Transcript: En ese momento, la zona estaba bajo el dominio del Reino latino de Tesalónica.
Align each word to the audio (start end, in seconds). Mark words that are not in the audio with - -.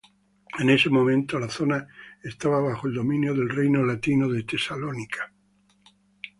En 0.57 0.71
ese 0.71 0.89
momento, 0.89 1.37
la 1.37 1.47
zona 1.47 1.87
estaba 2.23 2.59
bajo 2.59 2.87
el 2.87 2.95
dominio 2.95 3.35
del 3.35 3.49
Reino 3.51 3.83
latino 3.85 4.27
de 4.29 4.41
Tesalónica. 4.41 5.31